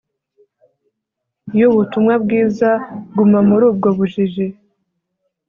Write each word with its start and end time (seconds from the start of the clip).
y'ubutumwa 1.59 2.13
bwiza, 2.23 2.69
guma 3.15 3.39
muri 3.49 3.63
ubwo 3.71 3.87
bujiji 3.97 4.45